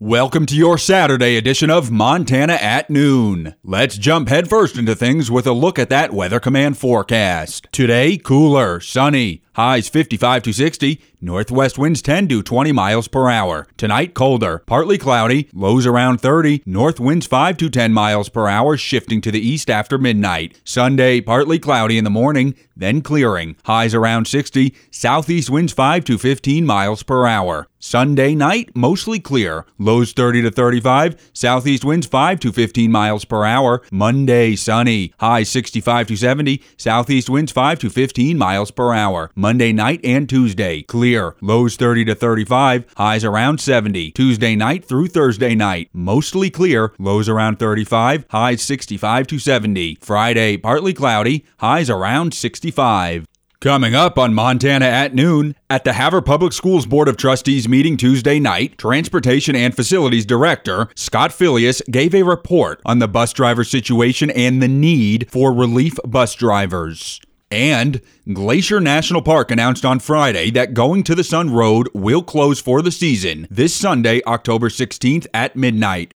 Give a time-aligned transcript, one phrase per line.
[0.00, 3.56] Welcome to your Saturday edition of Montana at Noon.
[3.64, 7.66] Let's jump headfirst into things with a look at that Weather Command forecast.
[7.72, 13.66] Today, cooler, sunny, highs 55 to 60, northwest winds 10 to 20 miles per hour.
[13.76, 18.76] Tonight, colder, partly cloudy, lows around 30, north winds 5 to 10 miles per hour,
[18.76, 20.60] shifting to the east after midnight.
[20.62, 26.16] Sunday, partly cloudy in the morning, then clearing, highs around 60, southeast winds 5 to
[26.16, 27.68] 15 miles per hour.
[27.80, 29.64] Sunday night, mostly clear.
[29.78, 33.82] Lows 30 to 35, southeast winds 5 to 15 miles per hour.
[33.92, 35.12] Monday, sunny.
[35.20, 39.30] Highs 65 to 70, southeast winds 5 to 15 miles per hour.
[39.36, 41.36] Monday night and Tuesday, clear.
[41.40, 44.10] Lows 30 to 35, highs around 70.
[44.10, 46.92] Tuesday night through Thursday night, mostly clear.
[46.98, 49.98] Lows around 35, highs 65 to 70.
[50.00, 52.34] Friday, partly cloudy, highs around
[52.68, 53.26] 65.
[53.60, 57.96] Coming up on Montana at noon, at the Havre Public Schools Board of Trustees meeting
[57.96, 63.64] Tuesday night, Transportation and Facilities Director Scott Filius gave a report on the bus driver
[63.64, 67.20] situation and the need for relief bus drivers.
[67.50, 68.02] And
[68.32, 72.82] Glacier National Park announced on Friday that Going to the Sun Road will close for
[72.82, 76.12] the season this Sunday, October 16th at midnight.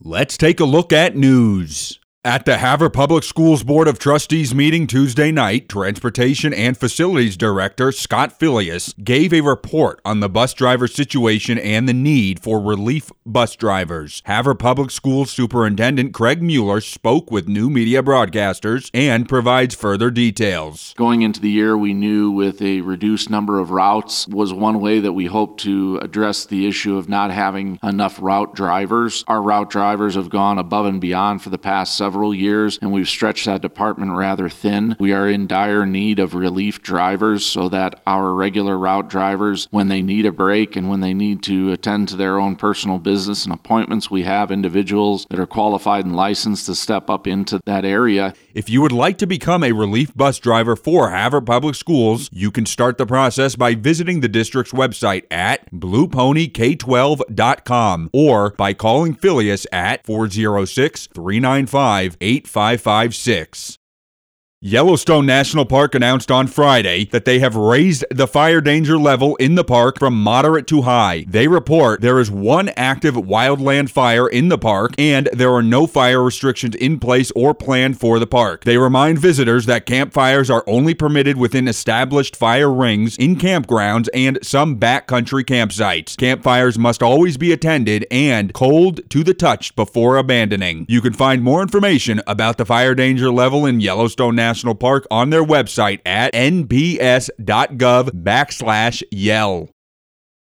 [0.00, 2.00] Let's take a look at news.
[2.26, 7.92] At the Havre Public Schools Board of Trustees meeting Tuesday night, Transportation and Facilities Director
[7.92, 13.12] Scott Filius gave a report on the bus driver situation and the need for relief
[13.26, 14.22] bus drivers.
[14.24, 20.94] Havre Public Schools Superintendent Craig Mueller spoke with new media broadcasters and provides further details.
[20.96, 24.98] Going into the year, we knew with a reduced number of routes was one way
[24.98, 29.24] that we hoped to address the issue of not having enough route drivers.
[29.28, 32.92] Our route drivers have gone above and beyond for the past several several years, and
[32.92, 34.94] we've stretched that department rather thin.
[35.00, 39.88] We are in dire need of relief drivers so that our regular route drivers, when
[39.88, 43.44] they need a break and when they need to attend to their own personal business
[43.44, 47.84] and appointments, we have individuals that are qualified and licensed to step up into that
[47.84, 48.32] area.
[48.54, 52.52] If you would like to become a relief bus driver for Havre Public Schools, you
[52.52, 59.66] can start the process by visiting the district's website at blueponyk12.com or by calling Filius
[59.72, 63.78] at 406 395 8556.
[64.66, 69.56] Yellowstone National Park announced on Friday that they have raised the fire danger level in
[69.56, 71.26] the park from moderate to high.
[71.28, 75.86] They report there is one active wildland fire in the park and there are no
[75.86, 78.64] fire restrictions in place or planned for the park.
[78.64, 84.38] They remind visitors that campfires are only permitted within established fire rings in campgrounds and
[84.40, 86.16] some backcountry campsites.
[86.16, 90.86] Campfires must always be attended and cold to the touch before abandoning.
[90.88, 95.04] You can find more information about the fire danger level in Yellowstone National National Park
[95.10, 99.73] on their website at nps.gov backslash yell.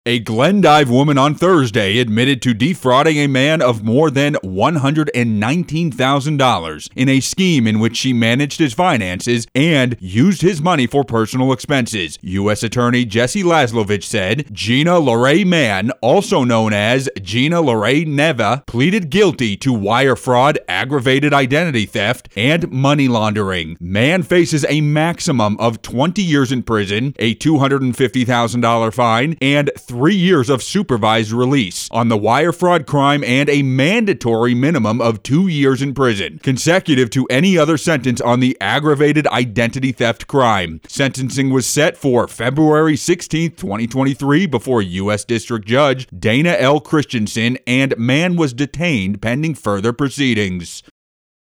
[0.07, 7.09] A Glendive woman on Thursday admitted to defrauding a man of more than $119,000 in
[7.09, 12.17] a scheme in which she managed his finances and used his money for personal expenses.
[12.21, 12.63] U.S.
[12.63, 19.57] Attorney Jesse Laslovich said Gina Lorraine Mann, also known as Gina Lorraine Neva, pleaded guilty
[19.57, 23.75] to wire fraud, aggravated identity theft, and money laundering.
[23.81, 30.49] Mann faces a maximum of 20 years in prison, a $250,000 fine, and three years
[30.49, 35.81] of supervised release on the wire fraud crime and a mandatory minimum of two years
[35.81, 40.79] in prison, consecutive to any other sentence on the aggravated identity theft crime.
[40.87, 45.25] Sentencing was set for February 16, 2023, before U.S.
[45.25, 46.79] District Judge Dana L.
[46.79, 50.83] Christensen, and Mann was detained pending further proceedings.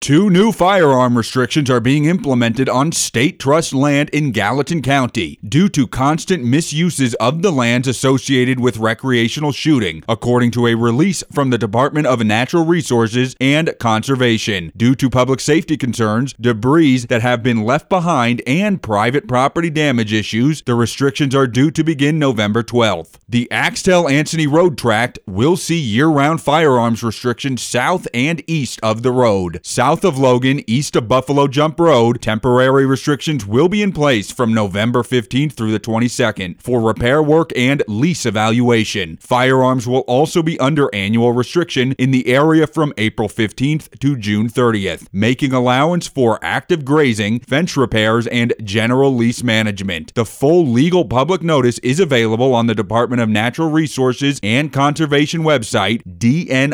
[0.01, 5.67] Two new firearm restrictions are being implemented on state trust land in Gallatin County due
[5.69, 11.49] to constant misuses of the lands associated with recreational shooting, according to a release from
[11.49, 14.71] the Department of Natural Resources and Conservation.
[14.75, 20.13] Due to public safety concerns, debris that have been left behind, and private property damage
[20.13, 23.17] issues, the restrictions are due to begin November 12th.
[23.27, 29.03] The Axtell Anthony Road Tract will see year round firearms restrictions south and east of
[29.03, 29.59] the road.
[29.61, 34.30] South South of Logan, east of Buffalo Jump Road, temporary restrictions will be in place
[34.32, 39.18] from November 15th through the 22nd for repair work and lease evaluation.
[39.18, 44.47] Firearms will also be under annual restriction in the area from April 15th to June
[44.47, 50.14] 30th, making allowance for active grazing, fence repairs, and general lease management.
[50.14, 55.41] The full legal public notice is available on the Department of Natural Resources and Conservation
[55.41, 56.70] website, dnrc.mt.gov.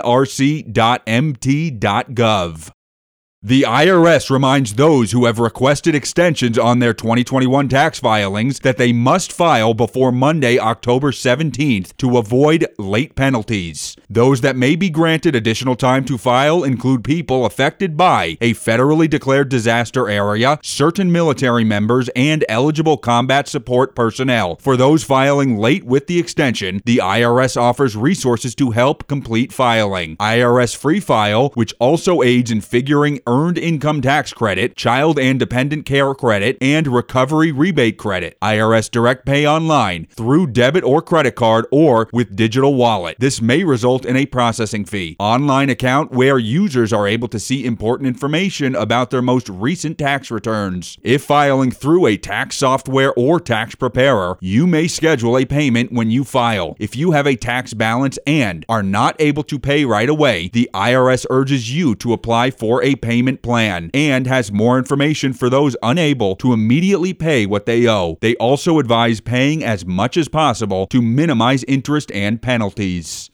[3.47, 8.91] The IRS reminds those who have requested extensions on their 2021 tax filings that they
[8.91, 13.95] must file before Monday, October 17th to avoid late penalties.
[14.09, 19.07] Those that may be granted additional time to file include people affected by a federally
[19.07, 24.55] declared disaster area, certain military members, and eligible combat support personnel.
[24.55, 30.17] For those filing late with the extension, the IRS offers resources to help complete filing.
[30.17, 35.85] IRS Free File, which also aids in figuring Earned Income Tax Credit, Child and Dependent
[35.85, 38.37] Care Credit, and Recovery Rebate Credit.
[38.41, 43.17] IRS Direct Pay Online through debit or credit card or with digital wallet.
[43.19, 45.17] This may result in a processing fee.
[45.19, 50.31] Online account where users are able to see important information about their most recent tax
[50.31, 50.97] returns.
[51.03, 56.09] If filing through a tax software or tax preparer, you may schedule a payment when
[56.09, 56.77] you file.
[56.79, 60.69] If you have a tax balance and are not able to pay right away, the
[60.73, 65.49] IRS urges you to apply for a payment payment plan and has more information for
[65.49, 68.17] those unable to immediately pay what they owe.
[68.19, 73.29] They also advise paying as much as possible to minimize interest and penalties.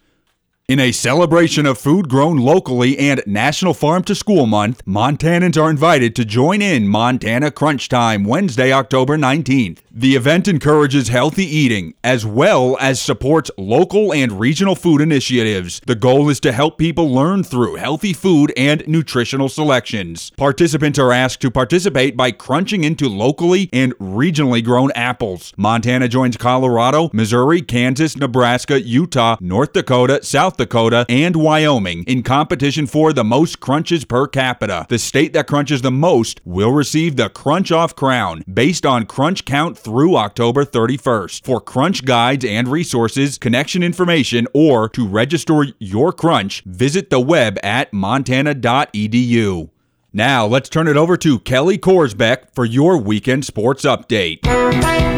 [0.68, 5.70] In a celebration of food grown locally and National Farm to School Month, Montanans are
[5.70, 9.80] invited to join in Montana Crunch Time Wednesday, October 19th.
[9.92, 15.82] The event encourages healthy eating as well as supports local and regional food initiatives.
[15.86, 20.32] The goal is to help people learn through healthy food and nutritional selections.
[20.38, 25.52] Participants are asked to participate by crunching into locally and regionally grown apples.
[25.58, 32.86] Montana joins Colorado, Missouri, Kansas, Nebraska, Utah, North Dakota, South Dakota, and Wyoming in competition
[32.86, 34.86] for the most crunches per capita.
[34.90, 39.44] The state that crunches the most will receive the Crunch Off Crown based on crunch
[39.44, 41.44] count through October 31st.
[41.44, 47.58] For crunch guides and resources, connection information, or to register your crunch, visit the web
[47.64, 49.70] at montana.edu.
[50.14, 55.11] Now, let's turn it over to Kelly Korsbeck for your weekend sports update.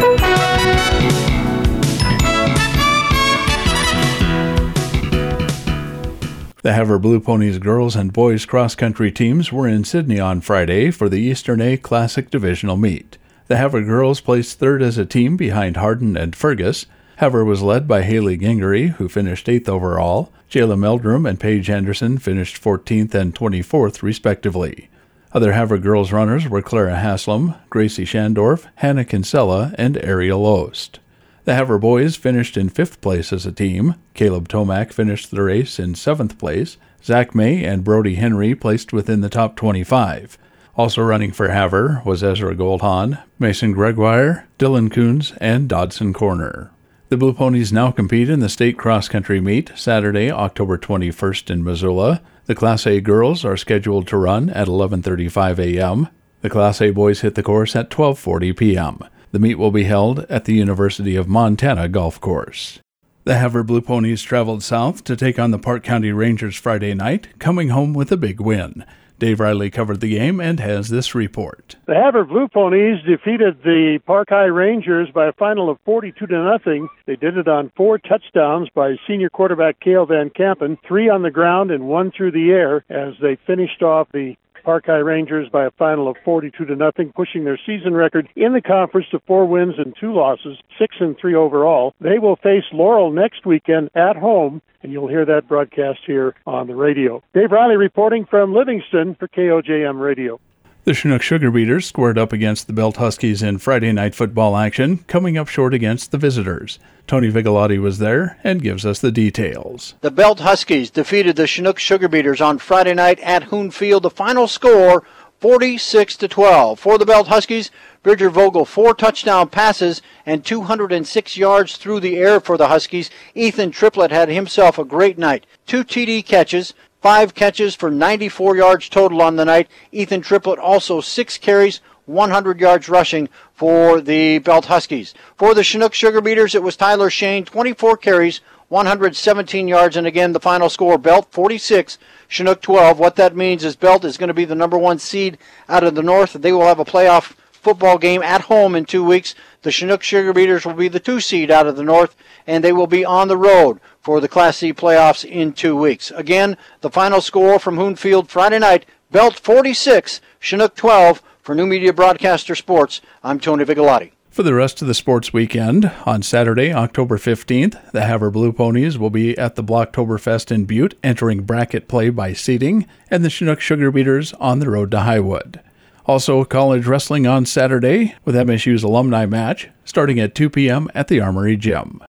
[6.64, 11.10] The Blue Ponies girls and boys cross country teams were in Sidney on Friday for
[11.10, 13.18] the Eastern A Classic Divisional Meet.
[13.48, 16.86] The Havre girls placed third as a team behind Hardin and Fergus.
[17.18, 20.32] Havre was led by Haley Gingery, who finished eighth overall.
[20.50, 24.90] Jayla Meldrum and Paige Anderson finished 14th and 24th, respectively.
[25.34, 31.02] Other Havre girls runners were Clara Haslam, Gracie Shandorf, Hannah Kinsella, and Ariel Ost.
[31.46, 33.96] The Havre boys finished in fifth place as a team.
[34.14, 36.78] Caleb Tomac finished the race in seventh place.
[37.04, 40.38] Zach May and Brody Henry placed within the top 25.
[40.78, 46.72] Also running for Havre was Ezra Goldhahn, Mason Gregoire, Dylan Coons, and Dodson Corner.
[47.10, 51.64] The Blue Ponies now compete in the state cross country meet Saturday, October 21st in
[51.64, 52.22] Missoula.
[52.46, 56.08] The Class A girls are scheduled to run at 11:35 a.m.
[56.42, 59.00] The Class A boys hit the course at 12:40 p.m.
[59.34, 62.80] The meet will be held at the University of Montana Golf Course.
[63.24, 67.40] The Havre Blue Ponies traveled south to take on the Park County Rangers Friday night,
[67.40, 68.86] coming home with a big win.
[69.18, 71.78] Dave Riley covered the game and has this report.
[71.88, 76.44] The Havre Blue Ponies defeated the Park High Rangers by a final of 42 to
[76.44, 76.88] nothing.
[77.08, 81.32] They did it on four touchdowns by senior quarterback Cale Van Campen, three on the
[81.32, 85.66] ground and one through the air as they finished off the Park High Rangers by
[85.66, 89.46] a final of 42 to nothing, pushing their season record in the conference to four
[89.46, 91.94] wins and two losses, six and three overall.
[92.00, 96.68] They will face Laurel next weekend at home, and you'll hear that broadcast here on
[96.68, 97.22] the radio.
[97.34, 100.40] Dave Riley reporting from Livingston for KOJM Radio.
[100.86, 104.98] The Chinook Sugar Beaters squared up against the Belt Huskies in Friday night football action,
[105.08, 106.78] coming up short against the visitors.
[107.08, 109.94] Tony Vigalotti was there and gives us the details.
[110.02, 114.04] The Belt Huskies defeated the Chinook Sugar Beaters on Friday night at Hoon Field.
[114.04, 115.06] The final score
[115.40, 116.78] 46 to 12.
[116.78, 117.72] For the Belt Huskies,
[118.02, 123.10] Bridger Vogel four touchdown passes and 206 yards through the air for the Huskies.
[123.34, 125.46] Ethan Triplett had himself a great night.
[125.66, 126.74] Two TD catches,
[127.04, 129.68] five catches for 94 yards total on the night.
[129.92, 135.14] Ethan Triplett also six carries, 100 yards rushing for the Belt Huskies.
[135.36, 140.32] For the Chinook Sugar Beaters, it was Tyler Shane, 24 carries, 117 yards, and again
[140.32, 143.00] the final score: Belt 46, Chinook 12.
[143.00, 145.96] What that means is Belt is going to be the number one seed out of
[145.96, 146.32] the North.
[146.32, 147.34] They will have a playoff
[147.64, 149.34] football game at home in two weeks.
[149.62, 152.16] The Chinook Sugar Beaters will be the two seed out of the North,
[152.46, 156.12] and they will be on the road for the Class C playoffs in two weeks.
[156.12, 161.22] Again, the final score from Hoonfield Friday night Belt 46, Chinook 12.
[161.44, 164.14] For New Media Broadcaster Sports, I'm Tony Vigalotti.
[164.30, 168.98] For the rest of the sports weekend, on Saturday, October 15th, the Havre Blue Ponies
[168.98, 173.60] will be at the Blocktoberfest in Butte, entering bracket play by seeding, and the Chinook
[173.60, 175.60] Sugar Beaters on the road to Highwood.
[176.06, 180.90] Also, college wrestling on Saturday with MSU's alumni match, starting at 2 p.m.
[180.94, 182.02] at the Armory Gym.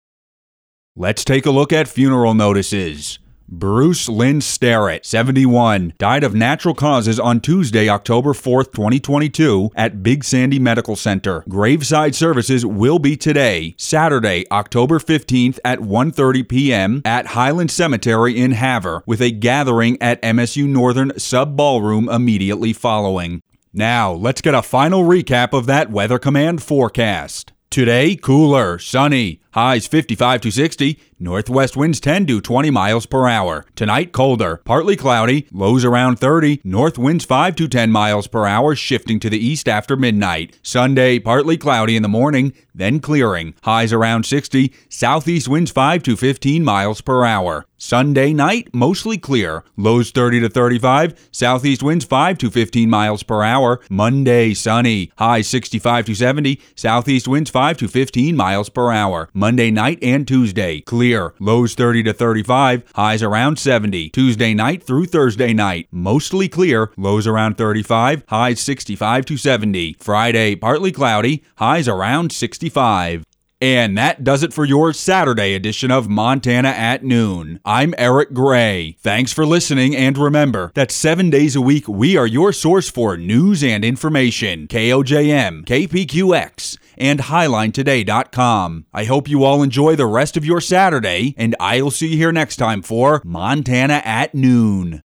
[0.95, 3.19] Let's take a look at funeral notices.
[3.47, 10.23] Bruce Lynn Starrett, 71, died of natural causes on Tuesday, October 4th, 2022, at Big
[10.23, 11.43] Sandy Medical Center.
[11.47, 17.01] Graveside services will be today, Saturday, October 15th at 1:30 p.m.
[17.05, 23.43] at Highland Cemetery in Havre, with a gathering at MSU Northern Sub Ballroom immediately following.
[23.75, 27.53] Now, let's get a final recap of that Weather Command forecast.
[27.71, 33.65] Today, cooler, sunny, highs 55 to 60, northwest winds 10 to 20 miles per hour.
[33.75, 38.75] Tonight, colder, partly cloudy, lows around 30, north winds 5 to 10 miles per hour,
[38.75, 40.59] shifting to the east after midnight.
[40.63, 46.15] Sunday, partly cloudy in the morning, then clearing, highs around 60, southeast winds 5 to
[46.15, 47.65] 15 miles per hour.
[47.77, 53.43] Sunday night, mostly clear, lows 30 to 35, southeast winds 5 to 15 miles per
[53.43, 53.81] hour.
[53.89, 59.29] Monday, sunny, highs 65 to 70, southeast winds 5 to 15 miles per hour.
[59.43, 64.07] Monday night and Tuesday, clear, lows 30 to 35, highs around 70.
[64.11, 69.97] Tuesday night through Thursday night, mostly clear, lows around 35, highs 65 to 70.
[69.99, 73.25] Friday, partly cloudy, highs around 65.
[73.59, 77.61] And that does it for your Saturday edition of Montana at Noon.
[77.63, 78.97] I'm Eric Gray.
[78.99, 83.15] Thanks for listening, and remember that seven days a week we are your source for
[83.15, 84.67] news and information.
[84.67, 88.85] KOJM, KPQX, and HighlineToday.com.
[88.93, 92.31] I hope you all enjoy the rest of your Saturday, and I'll see you here
[92.31, 95.01] next time for Montana at Noon.